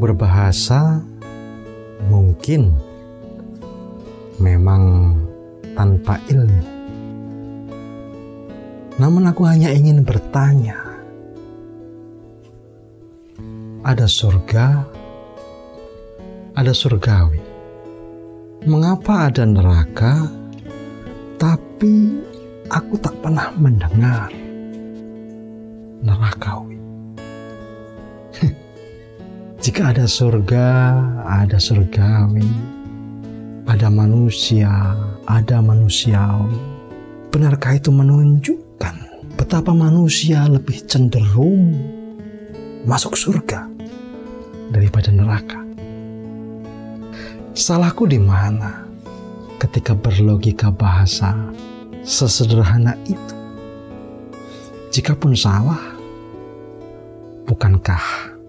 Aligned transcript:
Berbahasa 0.00 1.04
mungkin 2.08 2.72
memang 4.40 5.12
tanpa 5.76 6.16
ilmu. 6.24 6.64
Namun 8.96 9.28
aku 9.28 9.44
hanya 9.44 9.68
ingin 9.68 10.00
bertanya. 10.00 10.76
Ada 13.84 14.04
surga, 14.04 14.84
ada 16.56 16.72
surgawi. 16.72 17.40
Mengapa 18.68 19.32
ada 19.32 19.44
neraka, 19.48 20.28
tapi 21.40 22.20
aku 22.68 23.00
tak 23.00 23.16
pernah 23.24 23.48
mendengar 23.56 24.28
nerakawi? 26.04 26.69
Jika 29.60 29.92
ada 29.92 30.08
surga, 30.08 30.96
ada 31.20 31.60
surgawi, 31.60 32.48
ada 33.68 33.92
manusia, 33.92 34.96
ada 35.28 35.60
manusiawi. 35.60 36.56
Benarkah 37.28 37.76
itu 37.76 37.92
menunjukkan 37.92 38.96
betapa 39.36 39.76
manusia 39.76 40.48
lebih 40.48 40.80
cenderung 40.88 41.76
masuk 42.88 43.12
surga 43.12 43.68
daripada 44.72 45.12
neraka? 45.12 45.60
Salahku 47.52 48.08
di 48.08 48.16
mana 48.16 48.88
ketika 49.60 49.92
berlogika 49.92 50.72
bahasa 50.72 51.36
sesederhana 52.00 52.96
itu? 53.04 53.36
Jikapun 54.88 55.36
salah, 55.36 55.84
bukankah 57.44 58.39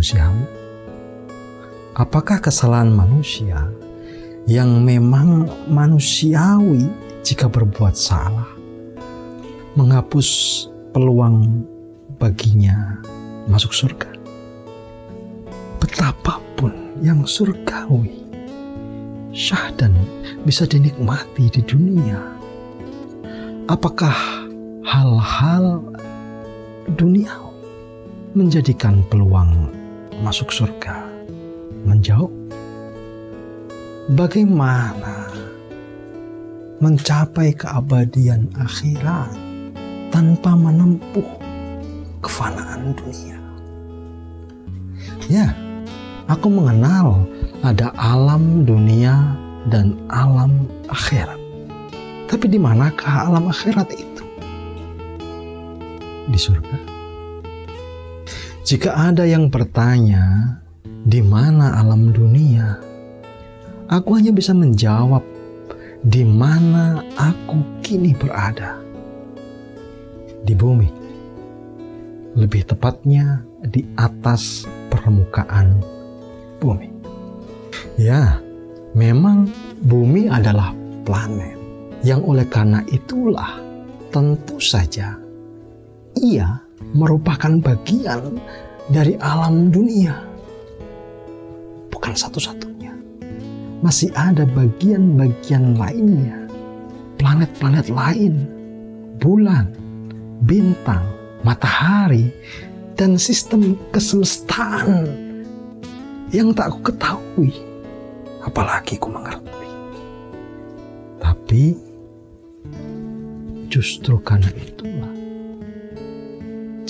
manusiawi? 0.00 0.48
Apakah 1.92 2.40
kesalahan 2.40 2.88
manusia 2.88 3.68
yang 4.48 4.80
memang 4.80 5.44
manusiawi 5.68 6.88
jika 7.20 7.52
berbuat 7.52 7.92
salah 7.92 8.48
menghapus 9.76 10.28
peluang 10.96 11.68
baginya 12.16 12.96
masuk 13.52 13.76
surga? 13.76 14.08
Betapapun 15.84 16.96
yang 17.04 17.28
surgawi, 17.28 18.24
syahdan 19.36 19.92
bisa 20.48 20.64
dinikmati 20.64 21.52
di 21.52 21.60
dunia. 21.60 22.16
Apakah 23.68 24.16
hal-hal 24.80 25.84
duniawi 26.96 27.52
menjadikan 28.32 29.04
peluang 29.12 29.79
masuk 30.18 30.50
surga 30.50 31.06
menjauh? 31.86 32.30
Bagaimana 34.10 35.30
mencapai 36.82 37.54
keabadian 37.54 38.50
akhirat 38.58 39.38
tanpa 40.10 40.58
menempuh 40.58 41.30
kefanaan 42.18 42.90
dunia? 42.98 43.38
Ya, 45.30 45.54
Aku 46.30 46.46
mengenal 46.46 47.26
ada 47.66 47.90
alam 47.98 48.62
dunia 48.62 49.34
dan 49.66 49.98
alam 50.06 50.70
akhirat. 50.86 51.34
Tapi 52.30 52.46
di 52.46 52.54
manakah 52.54 53.26
alam 53.26 53.50
akhirat 53.50 53.90
itu? 53.90 54.24
Di 56.30 56.38
surga. 56.38 56.89
Jika 58.60 58.92
ada 58.92 59.24
yang 59.24 59.48
bertanya, 59.48 60.56
di 60.84 61.24
mana 61.24 61.80
alam 61.80 62.12
dunia? 62.12 62.76
Aku 63.88 64.14
hanya 64.14 64.30
bisa 64.30 64.52
menjawab, 64.52 65.24
di 66.04 66.22
mana 66.22 67.00
aku 67.16 67.80
kini 67.80 68.12
berada. 68.12 68.76
Di 70.44 70.52
bumi. 70.52 70.88
Lebih 72.36 72.62
tepatnya 72.68 73.42
di 73.64 73.82
atas 73.98 74.68
permukaan 74.92 75.80
bumi. 76.62 76.88
Ya, 77.98 78.38
memang 78.94 79.50
bumi 79.82 80.30
adalah 80.30 80.76
planet 81.02 81.56
yang 82.04 82.24
oleh 82.24 82.44
karena 82.48 82.80
itulah 82.88 83.60
tentu 84.08 84.56
saja 84.56 85.20
ia 86.16 86.60
merupakan 86.96 87.60
bagian 87.60 88.40
dari 88.90 89.14
alam 89.20 89.70
dunia. 89.70 90.16
Bukan 91.92 92.14
satu-satunya. 92.16 92.92
Masih 93.80 94.12
ada 94.16 94.44
bagian-bagian 94.44 95.76
lainnya. 95.78 96.36
Planet-planet 97.20 97.92
lain, 97.92 98.48
bulan, 99.20 99.68
bintang, 100.44 101.04
matahari, 101.44 102.32
dan 102.96 103.16
sistem 103.20 103.76
kesemestaan 103.92 105.08
yang 106.32 106.52
tak 106.52 106.72
ku 106.72 106.80
ketahui, 106.92 107.52
apalagi 108.44 108.96
ku 108.96 109.08
mengerti. 109.12 109.68
Tapi 111.20 111.64
justru 113.68 114.16
karena 114.24 114.48
itulah, 114.56 115.09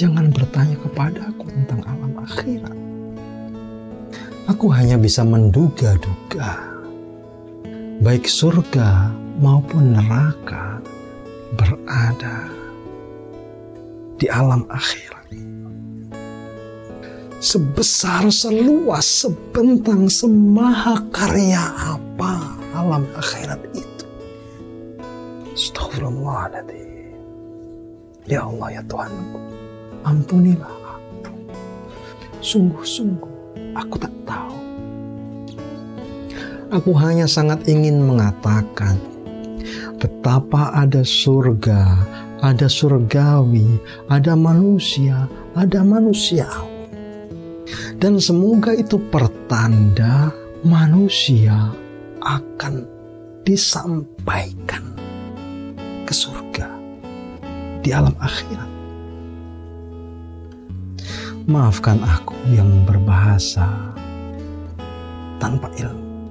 jangan 0.00 0.32
bertanya 0.32 0.80
kepadaku 0.80 1.44
tentang 1.52 1.84
alam 1.84 2.16
akhirat. 2.24 2.76
Aku 4.48 4.72
hanya 4.72 4.96
bisa 4.96 5.20
menduga-duga, 5.20 6.56
baik 8.00 8.24
surga 8.24 9.12
maupun 9.36 9.92
neraka 9.92 10.80
berada 11.52 12.48
di 14.16 14.24
alam 14.32 14.64
akhirat 14.72 15.20
sebesar, 17.40 18.28
seluas, 18.28 19.24
sebentang, 19.24 20.12
semaha 20.12 21.00
karya 21.08 21.64
apa 21.96 22.52
alam 22.76 23.08
akhirat 23.16 23.64
itu. 23.72 24.06
Astagfirullahaladzim. 25.56 27.16
Ya 28.28 28.44
Allah 28.44 28.78
ya 28.78 28.82
Tuhanku, 28.84 29.40
ampunilah 30.06 30.76
aku. 30.98 31.32
Sungguh-sungguh 32.40 33.34
aku 33.76 33.96
tak 34.00 34.14
tahu. 34.24 34.56
Aku 36.70 36.90
hanya 36.94 37.26
sangat 37.26 37.66
ingin 37.66 37.98
mengatakan 38.02 38.96
betapa 39.98 40.70
ada 40.72 41.02
surga, 41.02 42.06
ada 42.40 42.70
surgawi, 42.70 43.78
ada 44.06 44.38
manusia, 44.38 45.26
ada 45.58 45.82
manusiawi 45.82 46.70
dan 48.00 48.16
semoga 48.16 48.72
itu 48.72 48.96
pertanda 49.12 50.32
manusia 50.64 51.68
akan 52.24 52.88
disampaikan 53.44 54.96
ke 56.08 56.12
surga 56.16 56.68
di 57.84 57.92
alam 57.92 58.16
akhirat. 58.16 58.79
Maafkan 61.50 61.98
aku 61.98 62.38
yang 62.54 62.86
berbahasa 62.86 63.66
tanpa 65.42 65.66
ilmu, 65.82 66.30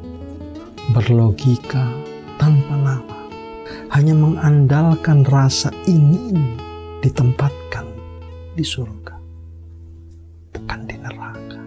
berlogika 0.96 1.92
tanpa 2.40 2.80
nama, 2.80 3.20
hanya 3.92 4.16
mengandalkan 4.16 5.28
rasa 5.28 5.76
ingin 5.92 6.56
ditempatkan 7.04 7.84
di 8.56 8.64
surga, 8.64 9.20
bukan 10.56 10.80
di 10.88 10.96
neraka. 10.96 11.64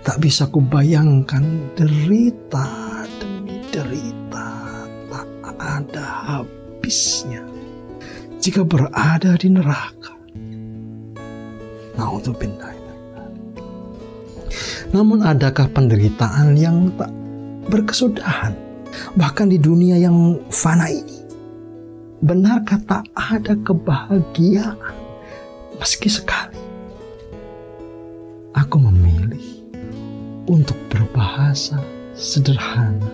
Tak 0.00 0.24
bisa 0.24 0.48
kubayangkan 0.48 1.76
derita 1.76 3.04
demi 3.20 3.60
derita 3.68 4.48
tak 5.12 5.84
ada 5.84 6.06
habisnya 6.24 7.44
jika 8.40 8.64
berada 8.64 9.36
di 9.36 9.52
neraka. 9.52 9.99
Naudzubillah. 12.00 12.72
Namun 14.90 15.22
adakah 15.22 15.68
penderitaan 15.70 16.56
yang 16.56 16.90
tak 16.96 17.12
berkesudahan 17.68 18.56
bahkan 19.14 19.46
di 19.46 19.60
dunia 19.60 20.00
yang 20.00 20.40
fana 20.50 20.88
ini? 20.88 21.20
Benarkah 22.24 22.80
tak 22.88 23.04
ada 23.14 23.54
kebahagiaan 23.60 24.96
meski 25.78 26.08
sekali? 26.10 26.58
Aku 28.56 28.82
memilih 28.82 29.62
untuk 30.50 30.76
berbahasa 30.90 31.78
sederhana 32.18 33.08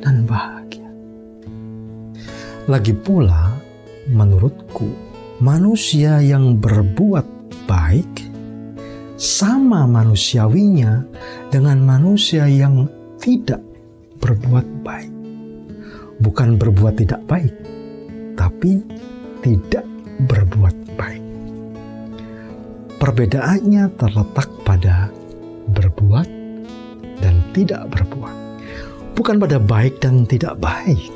dan 0.00 0.22
bahagia. 0.22 0.86
Lagi 2.70 2.94
pula, 2.94 3.58
menurutku, 4.06 5.05
manusia 5.40 6.24
yang 6.24 6.56
berbuat 6.56 7.26
baik 7.68 8.08
sama 9.16 9.84
manusiawinya 9.84 11.04
dengan 11.52 11.80
manusia 11.84 12.48
yang 12.48 12.88
tidak 13.20 13.60
berbuat 14.20 14.64
baik. 14.84 15.12
Bukan 16.16 16.56
berbuat 16.56 16.96
tidak 16.96 17.20
baik, 17.28 17.52
tapi 18.40 18.80
tidak 19.44 19.84
berbuat 20.24 20.76
baik. 20.96 21.24
Perbedaannya 22.96 23.92
terletak 24.00 24.48
pada 24.64 25.12
berbuat 25.76 26.28
dan 27.20 27.44
tidak 27.52 27.92
berbuat, 27.92 28.36
bukan 29.12 29.36
pada 29.36 29.60
baik 29.60 30.00
dan 30.00 30.24
tidak 30.24 30.56
baik. 30.56 31.12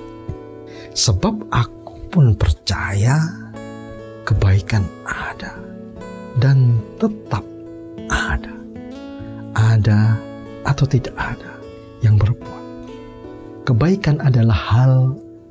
Sebab 0.93 1.49
aku 1.49 1.97
pun 2.13 2.37
percaya 2.37 3.40
kebaikan 4.25 4.85
ada 5.09 5.57
dan 6.39 6.81
tetap 7.01 7.45
ada. 8.11 8.55
Ada 9.51 10.15
atau 10.65 10.87
tidak 10.87 11.13
ada 11.19 11.59
yang 12.01 12.17
berbuat. 12.17 12.65
Kebaikan 13.67 14.23
adalah 14.23 14.57
hal 14.57 14.95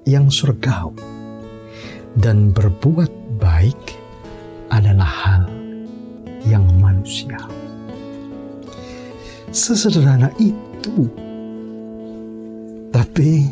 yang 0.10 0.32
surgawi 0.32 0.98
dan 2.18 2.50
berbuat 2.50 3.12
baik 3.38 4.00
adalah 4.74 5.06
hal 5.06 5.44
yang 6.48 6.66
manusia. 6.80 7.38
Sesederhana 9.54 10.30
itu. 10.42 11.10
Tapi 12.90 13.46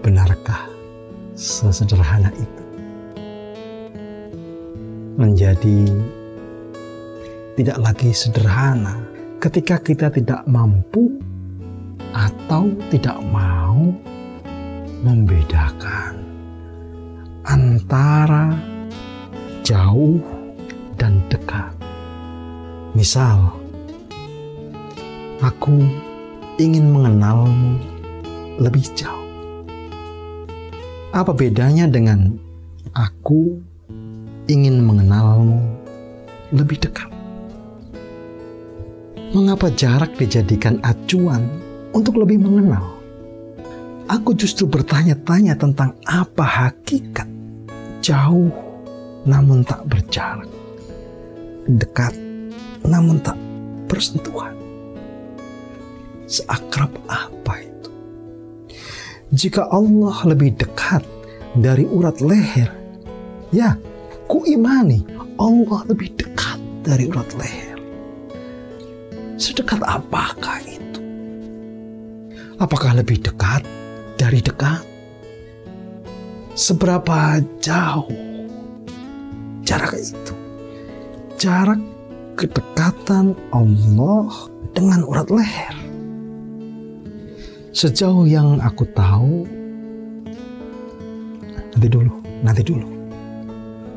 benarkah 0.00 0.64
sesederhana 1.36 2.32
itu? 2.32 2.59
Menjadi 5.20 5.84
tidak 7.60 7.76
lagi 7.76 8.08
sederhana 8.16 9.04
ketika 9.36 9.76
kita 9.76 10.08
tidak 10.08 10.40
mampu 10.48 11.20
atau 12.16 12.72
tidak 12.88 13.20
mau 13.28 13.92
membedakan 15.04 16.24
antara 17.44 18.56
jauh 19.60 20.24
dan 20.96 21.20
dekat. 21.28 21.68
Misal, 22.96 23.52
aku 25.44 25.84
ingin 26.56 26.88
mengenalmu 26.88 27.76
lebih 28.56 28.88
jauh. 28.96 29.28
Apa 31.12 31.36
bedanya 31.36 31.84
dengan 31.84 32.40
aku 32.96 33.69
ingin 34.50 34.82
mengenalmu 34.82 35.62
lebih 36.50 36.82
dekat? 36.82 37.06
Mengapa 39.30 39.70
jarak 39.70 40.18
dijadikan 40.18 40.82
acuan 40.82 41.46
untuk 41.94 42.18
lebih 42.18 42.42
mengenal? 42.42 42.98
Aku 44.10 44.34
justru 44.34 44.66
bertanya-tanya 44.66 45.54
tentang 45.54 45.94
apa 46.02 46.42
hakikat 46.42 47.30
jauh 48.02 48.50
namun 49.22 49.62
tak 49.62 49.86
berjarak, 49.86 50.50
dekat 51.70 52.10
namun 52.82 53.22
tak 53.22 53.38
bersentuhan. 53.86 54.58
Seakrab 56.26 56.90
apa 57.06 57.54
itu? 57.62 57.90
Jika 59.30 59.70
Allah 59.70 60.16
lebih 60.26 60.58
dekat 60.58 61.06
dari 61.54 61.86
urat 61.86 62.18
leher, 62.18 62.70
ya, 63.54 63.78
ku 64.30 64.46
imani 64.46 65.02
Allah 65.42 65.82
lebih 65.90 66.14
dekat 66.14 66.62
dari 66.86 67.10
urat 67.10 67.26
leher. 67.34 67.74
Sedekat 69.34 69.82
apakah 69.82 70.62
itu? 70.62 71.02
Apakah 72.62 72.94
lebih 72.94 73.18
dekat 73.18 73.66
dari 74.14 74.38
dekat? 74.38 74.86
Seberapa 76.54 77.42
jauh 77.58 78.46
jarak 79.66 79.98
itu? 79.98 80.34
Jarak 81.34 81.82
kedekatan 82.38 83.34
Allah 83.50 84.30
dengan 84.70 85.02
urat 85.10 85.26
leher. 85.26 85.74
Sejauh 87.74 88.30
yang 88.30 88.62
aku 88.62 88.86
tahu, 88.94 89.48
nanti 91.74 91.88
dulu, 91.88 92.12
nanti 92.44 92.62
dulu. 92.62 92.99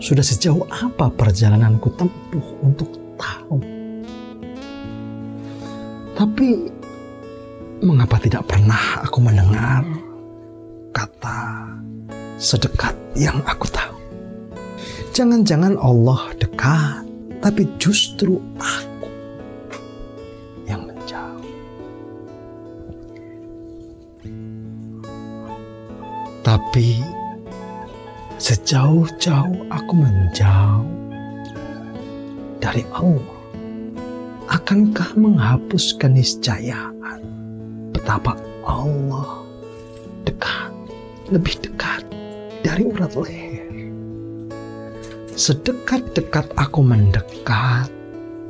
Sudah 0.04 0.20
sejauh 0.20 0.68
apa 0.68 1.08
perjalananku 1.08 1.88
tempuh 1.96 2.48
untuk 2.60 2.92
tahu 3.16 3.74
tapi 6.14 6.72
mengapa 7.82 8.22
tidak 8.22 8.46
pernah 8.46 9.02
aku 9.02 9.18
mendengar 9.20 9.82
kata 10.94 11.68
sedekat 12.38 12.94
yang 13.18 13.42
aku 13.50 13.66
tahu? 13.68 13.98
Jangan-jangan 15.14 15.78
Allah 15.82 16.32
dekat, 16.38 17.06
tapi 17.42 17.66
justru 17.82 18.38
aku 18.62 19.10
yang 20.70 20.86
menjauh. 20.86 21.44
Tapi 26.46 27.02
sejauh-jauh 28.44 29.72
aku 29.72 29.94
menjauh 29.96 30.84
dari 32.60 32.84
Allah 32.92 33.40
akankah 34.52 35.16
menghapus 35.16 35.96
keniscayaan 35.96 37.24
betapa 37.96 38.36
Allah 38.68 39.48
dekat, 40.28 40.76
lebih 41.32 41.56
dekat 41.64 42.04
dari 42.68 42.84
urat 42.84 43.16
leher. 43.16 43.64
Sedekat-dekat 45.40 46.52
aku 46.60 46.84
mendekat, 46.84 47.88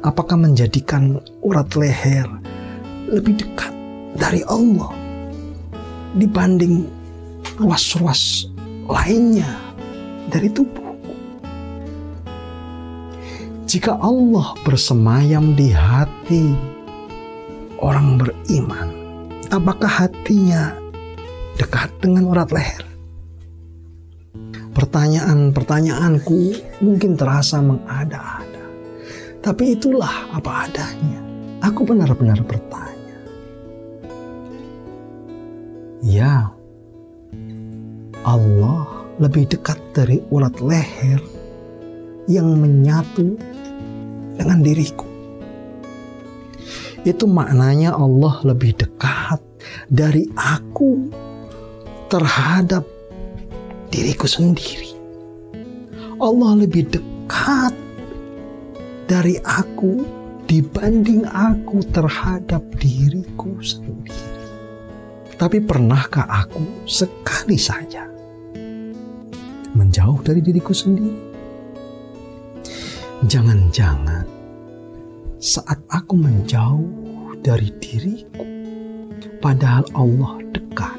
apakah 0.01 0.41
menjadikan 0.41 1.22
urat 1.46 1.70
leher 1.77 2.25
lebih 3.13 3.38
dekat 3.46 3.70
dari 4.17 4.41
Allah 4.50 4.89
dibanding 6.17 6.89
ruas-ruas 7.62 8.50
lainnya 8.89 9.62
dari 10.34 10.50
tubuh? 10.50 10.98
Jika 13.70 14.02
Allah 14.02 14.58
bersemayam 14.66 15.54
di 15.54 15.70
hati 15.70 16.58
orang 17.78 18.18
beriman, 18.18 18.90
apakah 19.54 20.10
hatinya 20.10 20.74
dekat 21.58 21.94
dengan 22.02 22.34
urat 22.34 22.50
leher? 22.50 22.86
Pertanyaan-pertanyaanku 24.74 26.40
mungkin 26.82 27.13
terasa 27.13 27.62
mengada-ada, 27.62 28.66
tapi 29.46 29.78
itulah 29.78 30.34
apa 30.34 30.66
adanya. 30.66 31.22
Aku 31.62 31.86
benar-benar 31.88 32.42
bertanya. 32.44 33.18
Ya, 36.04 36.52
Allah 38.28 39.02
lebih 39.22 39.46
dekat 39.46 39.77
dari 39.93 40.17
urat 40.34 40.58
leher 40.58 41.22
yang 42.25 42.58
menyatu 42.58 43.38
dengan 44.38 44.60
diriku. 44.63 45.05
Itu 47.03 47.27
maknanya 47.27 47.93
Allah 47.93 48.39
lebih 48.48 48.79
dekat 48.79 49.43
dari 49.91 50.24
aku 50.39 51.12
terhadap 52.08 52.88
diriku 53.91 54.25
sendiri. 54.25 54.96
Allah 56.24 56.63
lebih 56.63 56.88
dekat 56.88 57.75
dari 59.12 59.36
aku 59.43 60.00
dibanding 60.48 61.27
aku 61.27 61.84
terhadap 61.91 62.63
diriku 62.79 63.60
sendiri. 63.60 64.32
Tapi 65.36 65.60
pernahkah 65.60 66.24
aku 66.24 66.88
sekali 66.88 67.60
saja 67.60 68.12
menjauh 69.93 70.25
dari 70.25 70.41
diriku 70.41 70.73
sendiri? 70.73 71.13
Jangan-jangan 73.29 74.25
saat 75.38 75.77
aku 75.85 76.17
menjauh 76.17 77.38
dari 77.45 77.69
diriku, 77.77 78.41
padahal 79.38 79.85
Allah 79.93 80.41
dekat, 80.50 80.97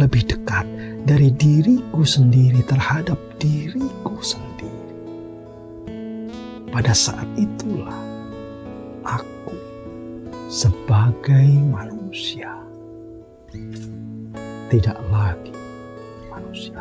lebih 0.00 0.24
dekat 0.24 0.64
dari 1.04 1.28
diriku 1.36 2.00
sendiri 2.00 2.64
terhadap 2.64 3.20
diriku 3.36 4.24
sendiri. 4.24 4.96
Pada 6.72 6.96
saat 6.96 7.28
itulah 7.36 8.00
aku 9.04 9.52
sebagai 10.48 11.60
manusia 11.68 12.56
tidak 14.72 14.96
lagi 15.12 15.52
manusia. 16.32 16.80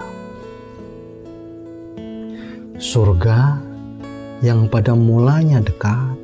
Surga 2.76 3.56
yang 4.44 4.68
pada 4.68 4.92
mulanya 4.92 5.64
dekat, 5.64 6.20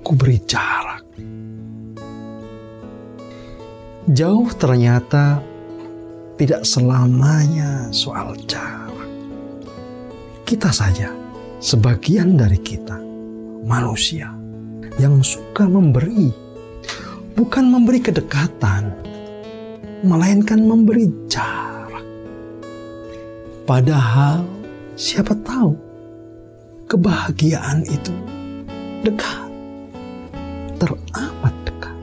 ku 0.00 0.16
beri 0.16 0.40
jarak. 0.48 1.04
Jauh 4.08 4.48
ternyata 4.56 5.44
tidak 6.40 6.64
selamanya 6.64 7.92
soal 7.92 8.32
jarak. 8.48 9.08
Kita 10.48 10.72
saja, 10.72 11.12
sebagian 11.60 12.40
dari 12.40 12.56
kita, 12.64 12.96
manusia 13.68 14.32
yang 14.96 15.20
suka 15.20 15.68
memberi, 15.68 16.32
bukan 17.36 17.64
memberi 17.68 18.00
kedekatan, 18.00 18.88
melainkan 20.00 20.64
memberi 20.64 21.12
jarak. 21.28 21.73
Padahal, 23.64 24.44
siapa 24.92 25.32
tahu 25.40 25.72
kebahagiaan 26.84 27.80
itu 27.88 28.12
dekat, 29.00 29.48
teramat 30.76 31.54
dekat. 31.64 31.96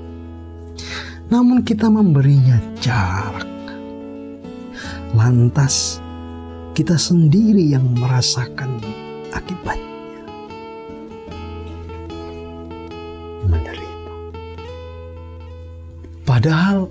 Namun, 1.29 1.61
kita 1.61 1.85
memberinya 1.85 2.57
jarak 2.81 3.45
lantas 5.13 6.01
kita 6.73 6.97
sendiri 6.97 7.61
yang 7.61 7.85
merasakan 7.93 8.81
akibatnya. 9.29 10.23
Menderita. 13.45 14.13
Padahal 16.25 16.89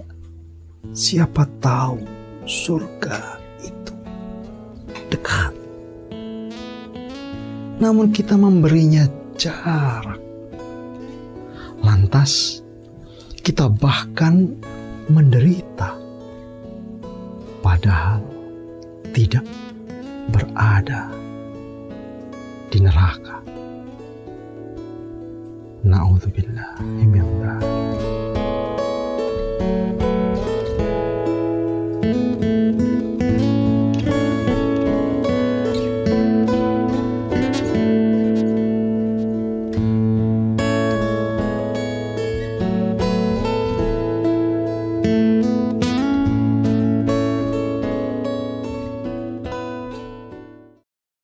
siapa 0.95 1.43
tahu 1.59 2.07
surga 2.45 3.40
Namun 7.81 8.13
kita 8.13 8.37
memberinya 8.37 9.09
jarak. 9.41 10.21
Lantas 11.81 12.61
kita 13.41 13.73
bahkan 13.73 14.53
menderita 15.09 15.97
padahal 17.65 18.21
tidak 19.17 19.49
berada 20.29 21.09
di 22.69 22.79
neraka. 22.85 23.41
Na'udzubillah 25.81 26.85
min 26.85 27.25